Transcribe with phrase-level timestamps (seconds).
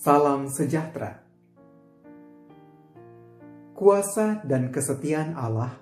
[0.00, 1.20] Salam sejahtera.
[3.76, 5.76] Kuasa dan kesetiaan Allah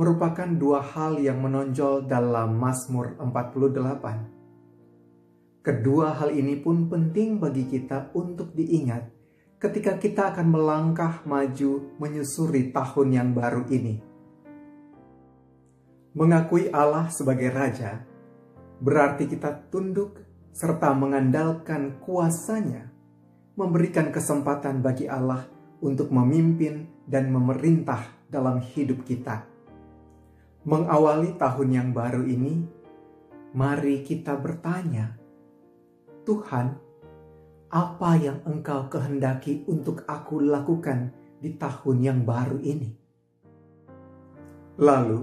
[0.00, 5.60] merupakan dua hal yang menonjol dalam Mazmur 48.
[5.60, 9.12] Kedua hal ini pun penting bagi kita untuk diingat
[9.60, 14.00] ketika kita akan melangkah maju menyusuri tahun yang baru ini.
[16.16, 18.08] Mengakui Allah sebagai Raja
[18.80, 20.16] berarti kita tunduk
[20.48, 22.88] serta mengandalkan kuasanya
[23.60, 25.44] memberikan kesempatan bagi Allah
[25.84, 28.00] untuk memimpin dan memerintah
[28.32, 29.44] dalam hidup kita.
[30.64, 32.64] Mengawali tahun yang baru ini,
[33.52, 35.12] mari kita bertanya,
[36.24, 36.66] Tuhan,
[37.68, 42.90] apa yang Engkau kehendaki untuk aku lakukan di tahun yang baru ini?
[44.80, 45.20] Lalu,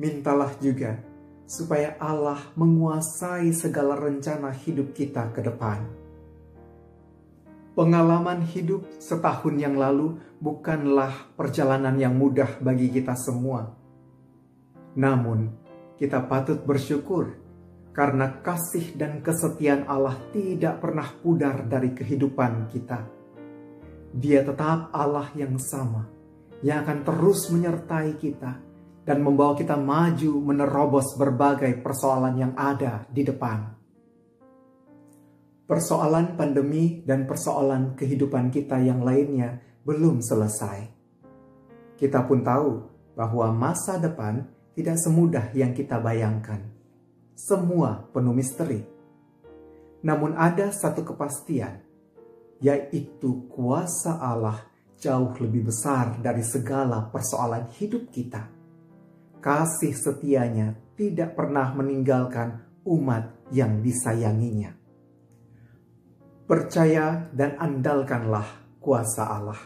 [0.00, 0.96] mintalah juga
[1.44, 6.01] supaya Allah menguasai segala rencana hidup kita ke depan
[7.72, 13.72] Pengalaman hidup setahun yang lalu bukanlah perjalanan yang mudah bagi kita semua.
[14.92, 15.48] Namun,
[15.96, 17.32] kita patut bersyukur
[17.96, 23.08] karena kasih dan kesetiaan Allah tidak pernah pudar dari kehidupan kita.
[24.12, 26.04] Dia tetap Allah yang sama,
[26.60, 28.52] yang akan terus menyertai kita
[29.00, 33.81] dan membawa kita maju menerobos berbagai persoalan yang ada di depan
[35.66, 40.90] persoalan pandemi dan persoalan kehidupan kita yang lainnya belum selesai.
[41.98, 42.70] Kita pun tahu
[43.14, 44.42] bahwa masa depan
[44.74, 46.64] tidak semudah yang kita bayangkan.
[47.36, 48.82] Semua penuh misteri.
[50.02, 51.78] Namun ada satu kepastian,
[52.58, 54.66] yaitu kuasa Allah
[54.98, 58.50] jauh lebih besar dari segala persoalan hidup kita.
[59.42, 64.81] Kasih setianya tidak pernah meninggalkan umat yang disayanginya.
[66.52, 69.56] Percaya dan andalkanlah kuasa Allah.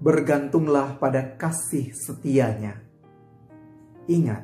[0.00, 2.80] Bergantunglah pada kasih setianya.
[4.08, 4.40] Ingat,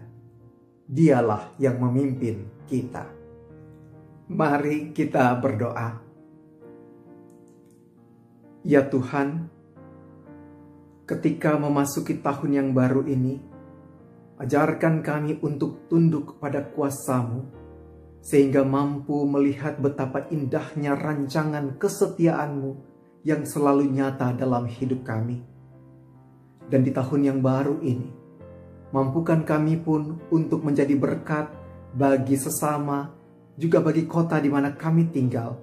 [0.85, 3.09] dialah yang memimpin kita.
[4.29, 6.05] Mari kita berdoa.
[8.69, 9.49] Ya Tuhan,
[11.09, 13.41] ketika memasuki tahun yang baru ini,
[14.37, 17.62] ajarkan kami untuk tunduk pada kuasamu
[18.23, 22.79] sehingga mampu melihat betapa indahnya rancangan kesetiaanmu
[23.27, 25.43] yang selalu nyata dalam hidup kami.
[26.71, 28.09] Dan di tahun yang baru ini,
[28.95, 31.51] mampukan kami pun untuk menjadi berkat
[31.99, 33.11] bagi sesama,
[33.59, 35.59] juga bagi kota di mana kami tinggal,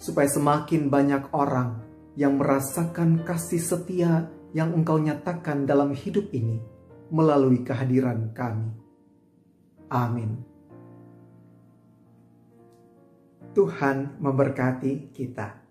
[0.00, 1.84] supaya semakin banyak orang
[2.16, 6.58] yang merasakan kasih setia yang Engkau nyatakan dalam hidup ini
[7.12, 8.72] melalui kehadiran kami.
[9.92, 10.47] Amin.
[13.52, 15.67] Tuhan memberkati kita.